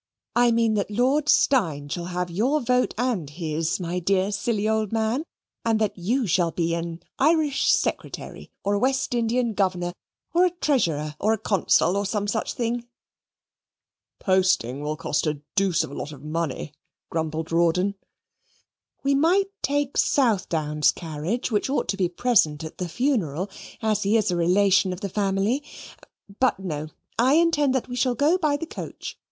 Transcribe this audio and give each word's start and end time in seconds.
I 0.35 0.49
mean 0.49 0.73
that 0.73 0.89
Lord 0.89 1.29
Steyne 1.29 1.87
shall 1.87 2.05
have 2.05 2.31
your 2.31 2.59
vote 2.59 2.95
and 2.97 3.29
his, 3.29 3.79
my 3.79 3.99
dear, 3.99 4.23
old 4.23 4.33
silly 4.33 4.67
man; 4.91 5.25
and 5.63 5.77
that 5.77 5.95
you 5.95 6.25
shall 6.25 6.49
be 6.49 6.73
an 6.73 7.03
Irish 7.19 7.65
Secretary, 7.67 8.51
or 8.63 8.73
a 8.73 8.79
West 8.79 9.13
Indian 9.13 9.53
Governor: 9.53 9.93
or 10.33 10.43
a 10.43 10.49
Treasurer, 10.49 11.15
or 11.19 11.33
a 11.33 11.37
Consul, 11.37 11.95
or 11.95 12.07
some 12.07 12.27
such 12.27 12.53
thing." 12.55 12.87
"Posting 14.17 14.81
will 14.81 14.95
cost 14.95 15.27
a 15.27 15.43
dooce 15.55 15.83
of 15.83 15.91
a 15.91 15.93
lot 15.93 16.11
of 16.11 16.23
money," 16.23 16.73
grumbled 17.11 17.51
Rawdon. 17.51 17.93
"We 19.03 19.13
might 19.13 19.51
take 19.61 19.97
Southdown's 19.97 20.89
carriage, 20.89 21.51
which 21.51 21.69
ought 21.69 21.87
to 21.89 21.95
be 21.97 22.09
present 22.09 22.63
at 22.63 22.79
the 22.79 22.89
funeral, 22.89 23.51
as 23.83 24.01
he 24.01 24.17
is 24.17 24.31
a 24.31 24.35
relation 24.35 24.93
of 24.93 25.01
the 25.01 25.09
family: 25.09 25.61
but, 26.39 26.57
no 26.57 26.87
I 27.19 27.35
intend 27.35 27.75
that 27.75 27.87
we 27.87 27.95
shall 27.95 28.15
go 28.15 28.39
by 28.39 28.57
the 28.57 28.65
coach. 28.65 29.15